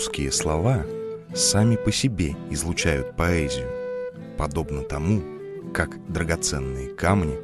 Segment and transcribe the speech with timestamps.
[0.00, 0.86] Русские слова
[1.34, 3.68] сами по себе излучают поэзию,
[4.38, 5.22] подобно тому,
[5.74, 7.34] как драгоценные камни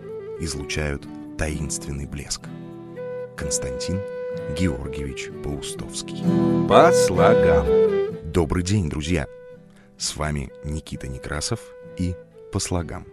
[0.41, 1.07] излучают
[1.37, 2.41] таинственный блеск.
[3.37, 4.01] Константин
[4.59, 6.23] Георгиевич Паустовский.
[6.67, 7.67] По слогам.
[8.33, 9.27] Добрый день, друзья!
[9.99, 11.61] С вами Никита Некрасов
[11.99, 12.17] и
[12.55, 13.07] «По слогам».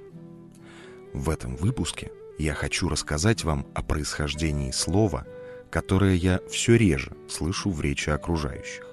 [1.12, 5.28] В этом выпуске я хочу рассказать вам о происхождении слова,
[5.70, 8.93] которое я все реже слышу в речи окружающих.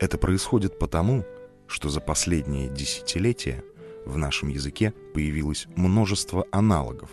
[0.00, 1.24] Это происходит потому,
[1.66, 3.64] что за последние десятилетия
[4.06, 7.10] в нашем языке появилось множество аналогов.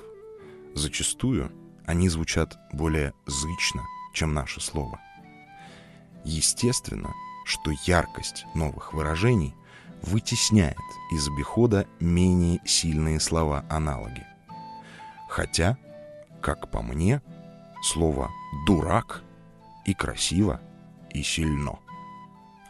[0.75, 1.51] Зачастую
[1.85, 4.99] они звучат более зычно, чем наше слово.
[6.23, 7.13] Естественно,
[7.43, 9.55] что яркость новых выражений
[10.03, 10.77] вытесняет
[11.11, 14.25] из обихода менее сильные слова-аналоги.
[15.27, 15.77] Хотя,
[16.41, 17.21] как по мне,
[17.81, 18.29] слово
[18.67, 19.23] «дурак»
[19.85, 20.61] и красиво,
[21.11, 21.79] и сильно–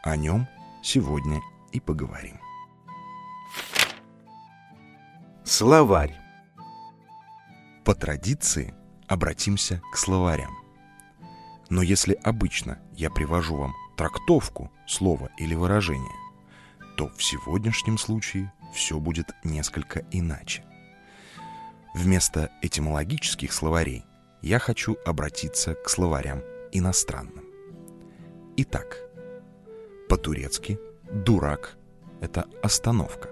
[0.05, 0.47] о нем
[0.83, 2.39] сегодня и поговорим.
[5.43, 6.15] Словарь.
[7.83, 8.73] По традиции
[9.07, 10.55] обратимся к словарям.
[11.69, 16.15] Но если обычно я привожу вам трактовку слова или выражения,
[16.97, 20.63] то в сегодняшнем случае все будет несколько иначе.
[21.95, 24.05] Вместо этимологических словарей
[24.43, 27.45] я хочу обратиться к словарям иностранным.
[28.57, 28.99] Итак,
[30.07, 30.79] по-турецки
[31.11, 31.77] «дурак»—
[32.21, 33.29] это остановка.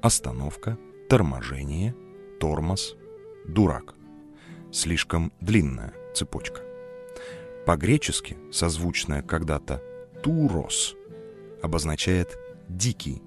[0.00, 1.94] Остановка, торможение,
[2.40, 2.96] тормоз,
[3.46, 3.94] дурак.
[4.72, 6.62] Слишком длинная цепочка.
[7.66, 9.82] По-гречески созвучная когда-то
[10.22, 10.94] «турос»
[11.62, 12.38] обозначает
[12.68, 13.22] «дикий».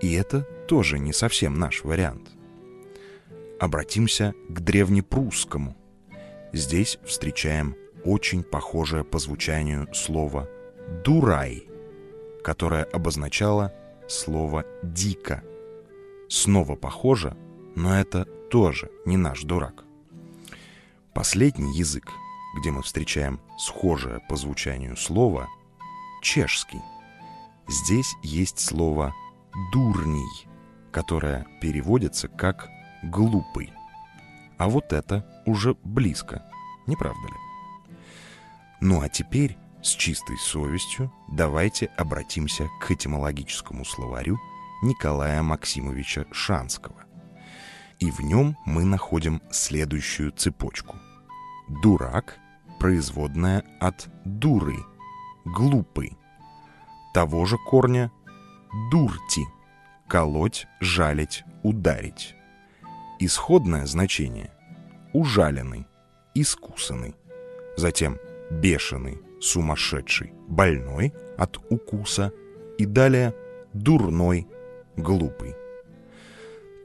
[0.00, 2.30] И это тоже не совсем наш вариант.
[3.60, 5.76] Обратимся к древнепрусскому.
[6.52, 10.48] Здесь встречаем очень похожее по звучанию слово
[11.04, 11.66] «дурай»,
[12.42, 13.72] которое обозначало
[14.08, 15.42] слово «дико».
[16.28, 17.36] Снова похоже,
[17.76, 19.84] но это тоже не наш дурак.
[21.14, 22.08] Последний язык,
[22.58, 25.48] где мы встречаем схожее по звучанию слово,
[26.22, 26.80] чешский.
[27.68, 29.14] Здесь есть слово
[29.72, 30.48] «дурний»,
[30.90, 32.68] которое переводится как
[33.02, 33.72] «глупый».
[34.58, 36.44] А вот это уже близко,
[36.86, 37.96] не правда ли?
[38.80, 44.38] Ну а теперь с чистой совестью давайте обратимся к этимологическому словарю
[44.82, 47.04] Николая Максимовича Шанского.
[47.98, 50.96] И в нем мы находим следующую цепочку.
[51.68, 52.38] Дурак–
[52.78, 54.78] производная от дуры,
[55.44, 56.16] глупый.
[57.12, 58.10] Того же корня
[58.90, 59.44] дурти–
[60.08, 62.34] колоть, жалить, ударить.
[63.18, 64.52] Исходное значение–
[65.12, 65.86] ужаленный,
[66.34, 67.14] искусанный.
[67.76, 68.18] Затем
[68.50, 72.32] бешеный, сумасшедший, больной от укуса
[72.78, 73.34] и далее
[73.72, 74.46] дурной,
[74.96, 75.54] глупый.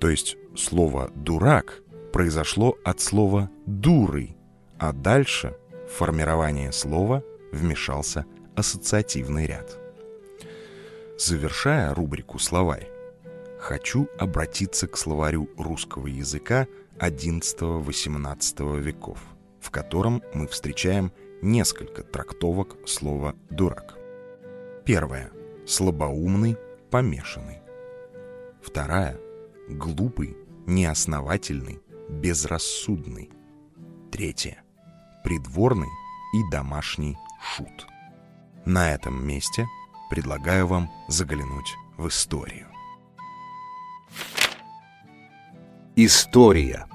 [0.02, 1.82] То есть слово «дурак»
[2.12, 4.36] произошло от слова «дурый»,
[4.80, 5.56] а дальше
[5.88, 8.26] в формирование слова вмешался
[8.56, 9.78] ассоциативный ряд.
[11.18, 12.90] Завершая рубрику «Словарь»,
[13.60, 16.68] хочу обратиться к словарю русского языка
[17.00, 19.20] XI-XVIII веков,
[19.60, 21.12] в котором мы встречаем
[21.42, 23.98] несколько трактовок слова «дурак».
[24.86, 25.32] Первая–
[25.66, 26.58] слабоумный,
[26.90, 27.60] помешанный.
[28.62, 29.20] Вторая–
[29.70, 33.30] глупый, неосновательный, безрассудный.
[34.12, 34.64] Третья–
[35.24, 35.90] придворный
[36.34, 37.88] и домашний шут.
[38.66, 39.68] На этом месте
[40.10, 42.68] предлагаю вам заглянуть в историю.
[45.96, 46.88] История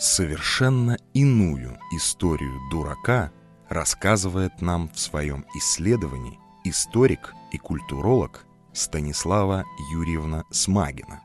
[0.00, 3.30] совершенно иную историю дурака
[3.68, 11.20] рассказывает нам в своем исследовании историк и культуролог Станислава Юрьевна Смагина.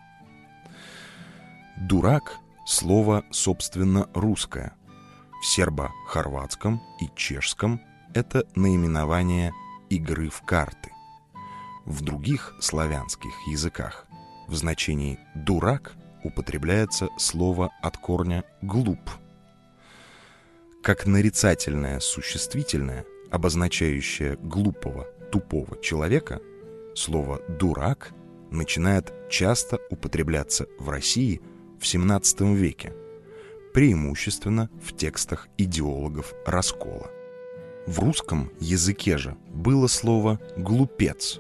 [1.78, 4.76] «Дурак»— слово, собственно, русское.
[5.42, 7.80] В сербо-хорватском и чешском
[8.14, 9.54] это наименование
[9.90, 10.92] игры в карты.
[11.86, 14.06] В других славянских языках
[14.48, 19.00] в значении «дурак» употребляется слово от корня «глуп».
[20.82, 26.42] Как нарицательное существительное, обозначающее глупого, тупого человека,
[26.96, 28.12] слово «дурак»
[28.52, 31.42] начинает часто употребляться в России
[31.80, 32.94] в XVII веке,
[33.74, 37.10] преимущественно в текстах идеологов раскола.
[37.86, 41.40] В русском языке же было слово «глупец»,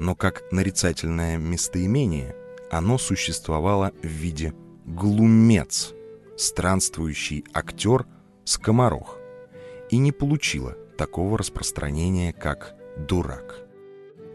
[0.00, 2.34] но как нарицательное местоимение
[2.70, 4.52] оно существовало в виде
[4.84, 5.94] глумец,
[6.36, 8.06] странствующий актер
[8.44, 9.18] скоморох,
[9.90, 13.64] и не получило такого распространения, как «дурак».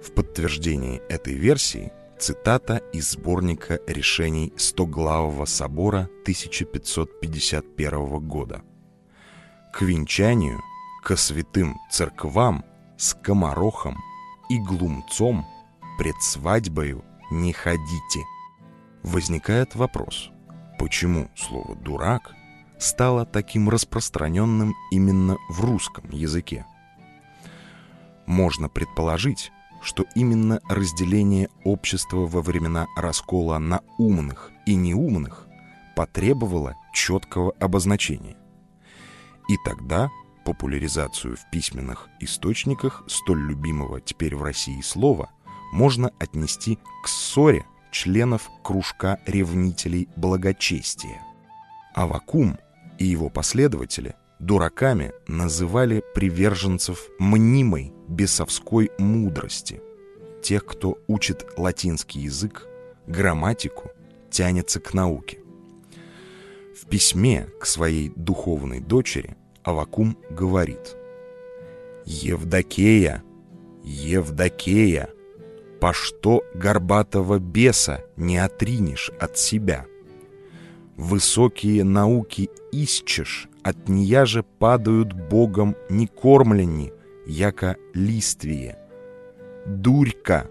[0.03, 8.61] В подтверждении этой версии цитата из сборника решений Стоглавого собора 1551 года.
[9.73, 10.61] «К венчанию,
[11.03, 12.65] ко святым церквам,
[12.97, 13.97] скоморохом
[14.49, 15.45] и глумцом
[15.97, 17.03] пред свадьбою
[17.33, 18.23] не ходите».
[19.03, 20.29] Возникает вопрос,
[20.79, 22.33] почему слово «дурак»
[22.79, 26.65] стало таким распространенным именно в русском языке?
[28.25, 29.51] Можно предположить,
[29.81, 35.47] что именно разделение общества во времена раскола на умных и неумных
[35.95, 38.37] потребовало четкого обозначения.
[39.49, 40.09] И тогда
[40.45, 45.29] популяризацию в письменных источниках столь любимого теперь в России слова
[45.73, 51.19] можно отнести к ссоре членов кружка ревнителей благочестия.
[51.95, 52.59] Авакум
[52.99, 59.81] и его последователи дураками называли приверженцев мнимой бесовской мудрости,
[60.43, 62.67] тех, кто учит латинский язык,
[63.07, 63.89] грамматику,
[64.29, 65.39] тянется к науке.
[66.79, 70.95] В письме к своей духовной дочери Авакум говорит
[72.05, 73.23] «Евдокея,
[73.83, 75.09] Евдокея,
[75.83, 79.85] по что горбатого беса не отринешь от себя?
[80.95, 86.93] Высокие науки исчешь, от нея же падают богом не кормленни,
[87.27, 88.77] яко листвие.
[89.65, 90.49] Дурька,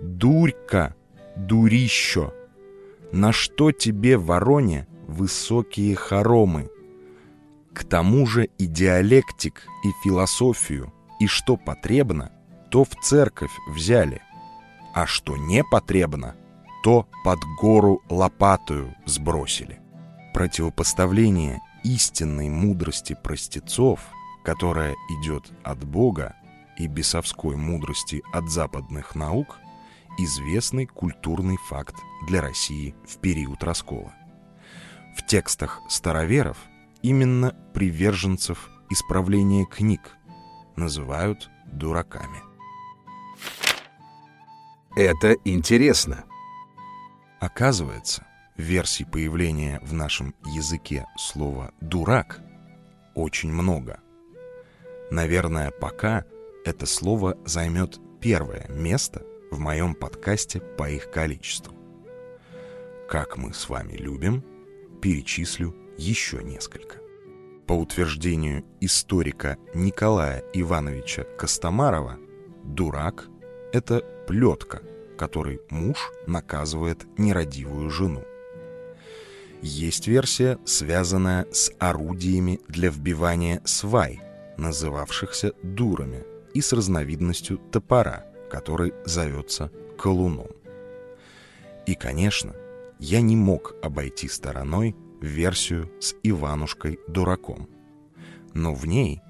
[0.00, 0.96] дурька,
[1.36, 2.34] дурищё,
[3.12, 6.70] на что тебе, вороне, высокие хоромы?
[7.72, 12.32] К тому же и диалектик, и философию, и что потребно,
[12.72, 14.22] то в церковь взяли,
[14.94, 16.34] а что не потребно,
[16.82, 19.80] то под гору лопатую сбросили.
[20.34, 24.00] Противопоставление истинной мудрости простецов,
[24.44, 26.34] которая идет от Бога,
[26.76, 29.58] и бесовской мудрости от западных наук,
[30.18, 31.94] известный культурный факт
[32.26, 34.12] для России в период раскола.
[35.16, 36.56] В текстах староверов
[37.02, 40.16] именно приверженцев исправления книг
[40.76, 42.51] называют дураками.
[44.94, 46.24] Это интересно.
[47.40, 48.26] Оказывается,
[48.58, 52.42] версий появления в нашем языке слова «дурак»
[53.14, 54.00] очень много.
[55.10, 56.26] Наверное, пока
[56.66, 61.74] это слово займет первое место в моем подкасте по их количеству.
[63.08, 64.44] Как мы с вами любим,
[65.00, 66.98] перечислю еще несколько.
[67.66, 72.18] По утверждению историка Николая Ивановича Костомарова,
[72.62, 73.28] дурак—
[73.72, 74.80] это плетка,
[75.18, 78.24] которой муж наказывает нерадивую жену.
[79.60, 84.22] Есть версия, связанная с орудиями для вбивания свай,
[84.56, 86.24] называвшихся дурами,
[86.54, 90.48] и с разновидностью топора, который зовется колуном.
[91.86, 92.54] И, конечно,
[92.98, 97.68] я не мог обойти стороной версию с Иванушкой-дураком.
[98.54, 99.20] Но в ней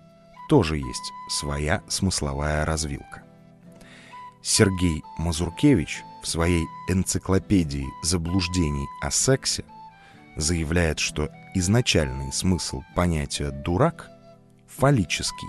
[0.49, 3.22] тоже есть своя смысловая развилка.
[4.43, 9.65] Сергей Мазуркевич в своей энциклопедии заблуждений о сексе
[10.37, 14.11] заявляет, что изначальный смысл понятия «дурак»
[14.67, 15.49] фаллический,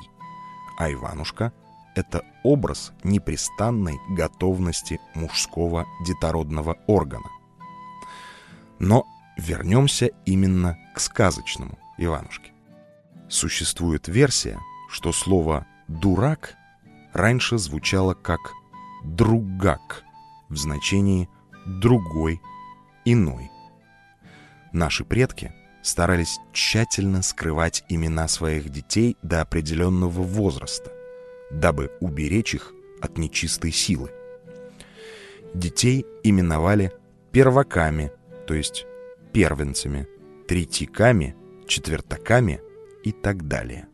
[0.77, 1.51] а Иванушка—
[1.95, 7.29] это образ непрестанной готовности мужского детородного органа.
[8.79, 9.05] Но
[9.37, 12.51] вернемся именно к сказочному Иванушке.
[13.29, 16.55] Существует версия, что слово «дурак»
[17.13, 18.53] раньше звучало как
[19.03, 20.03] «другак»
[20.49, 21.29] в значении
[21.65, 22.41] «другой»,
[23.05, 23.49] «иной».
[24.71, 30.91] Наши предки старались тщательно скрывать имена своих детей до определенного возраста,
[31.51, 34.11] дабы уберечь их от нечистой силы.
[35.53, 36.91] Детей именовали
[37.31, 38.11] перваками,
[38.47, 38.85] то есть
[39.33, 40.07] первенцами,
[40.47, 41.35] третьяками,
[41.67, 42.61] четвертаками
[43.03, 43.87] и так далее.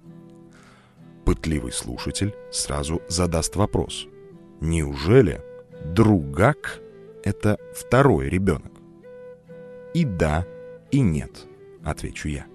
[1.25, 4.07] Пытливый слушатель сразу задаст вопрос.
[4.61, 5.41] Неужели
[5.85, 6.81] другак—
[7.23, 8.71] это второй ребенок?
[9.93, 10.45] И да,
[10.91, 11.47] и нет,
[11.83, 12.45] отвечу я.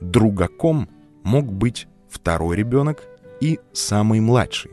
[0.00, 0.88] Другаком
[1.22, 3.04] мог быть второй ребенок
[3.40, 4.72] и самый младший.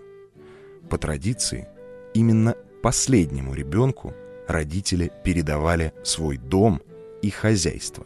[0.89, 1.67] По традиции,
[2.13, 4.13] именно последнему ребенку
[4.47, 6.81] родители передавали свой дом
[7.21, 8.05] и хозяйство.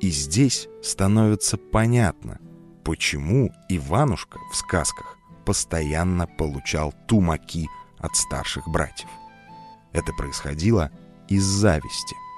[0.00, 2.40] И здесь становится понятно,
[2.82, 5.17] почему Иванушка в сказках
[5.48, 7.66] постоянно получал тумаки
[7.98, 9.08] от старших братьев.
[9.92, 10.92] Это происходило
[11.28, 12.14] из зависти–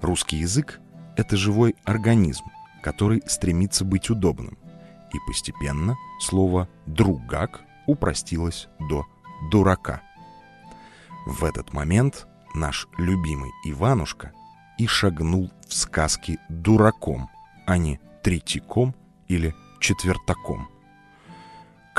[0.00, 0.80] Русский язык—
[1.16, 2.44] это живой организм,
[2.82, 4.56] который стремится быть удобным.
[5.12, 9.04] И постепенно слово «другак» упростилось до
[9.50, 10.00] «дурака».
[11.26, 14.32] В этот момент наш любимый Иванушка
[14.78, 17.28] и шагнул в сказки дураком,
[17.66, 18.94] а не третьяком
[19.28, 20.69] или четвертаком.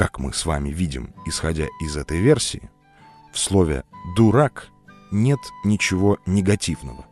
[0.02, 2.72] Как мы с вами видим, исходя из этой версии,
[3.32, 3.84] в слове
[4.18, 4.70] «дурак»
[5.12, 7.06] нет ничего негативного.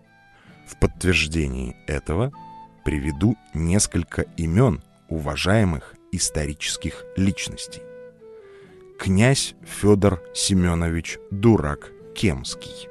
[0.68, 2.32] В подтверждении этого
[2.84, 7.84] приведу несколько имен уважаемых исторических личностей.
[8.98, 12.90] Князь Федор Семенович Дурак Кемский.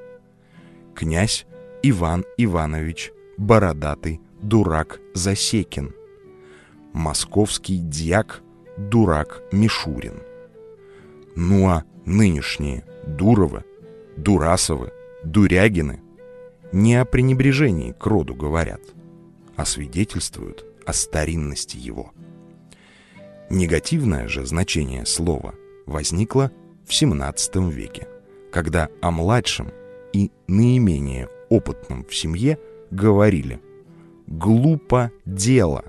[0.95, 1.45] Князь
[1.83, 5.93] Иван Иванович Бородатый Дурак Засекин.
[6.93, 8.43] Московский дьяк
[8.79, 10.23] Дурак Мишурин.
[11.35, 13.65] Ну а нынешние Дуровы,
[14.17, 14.93] Дурасовы,
[15.25, 16.01] Дурягины
[16.71, 18.81] не о пренебрежении к роду говорят,
[19.57, 22.13] а свидетельствуют о старинности его.
[23.51, 25.55] Негативное же значение слова
[25.87, 26.53] возникло
[26.87, 28.07] в XVII веке,
[28.53, 29.73] когда о младшем
[30.13, 32.59] и наименее опытном в семье
[32.93, 33.61] говорили
[34.27, 35.85] «глупо дело».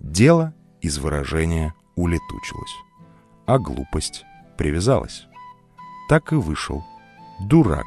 [0.00, 0.52] Дело
[0.82, 2.74] из выражения улетучилось,
[3.46, 4.24] а глупость
[4.58, 5.26] привязалась.
[6.08, 6.84] Так и вышел
[7.40, 7.86] дурак,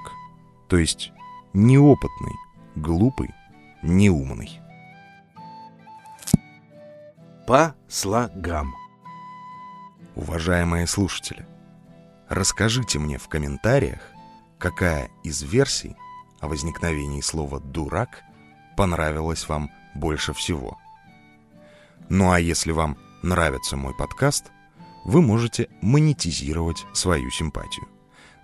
[0.68, 1.12] то есть
[1.54, 2.34] неопытный,
[2.76, 3.34] глупый,
[3.84, 4.60] неумный.
[7.46, 8.74] По слогам.
[10.16, 11.46] Уважаемые слушатели,
[12.30, 14.00] расскажите мне в комментариях,
[14.58, 15.96] какая из версий
[16.40, 18.24] о возникновении слова «дурак»
[18.78, 20.78] понравилась вам больше всего.
[22.10, 24.52] Ну а если вам нравится мой подкаст,
[25.06, 27.88] вы можете монетизировать свою симпатию.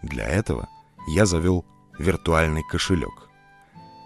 [0.02, 0.68] Для этого
[1.08, 1.66] я завел
[1.98, 3.30] виртуальный кошелек.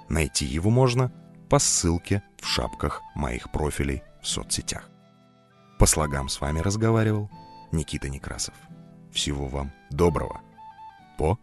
[0.10, 1.12] Найти его можно
[1.50, 4.90] по ссылке в шапках моих профилей в соцсетях.
[5.80, 7.30] По слогам с вами разговаривал
[7.72, 8.56] Никита Некрасов.
[9.12, 10.42] Всего вам доброго.
[11.18, 11.40] По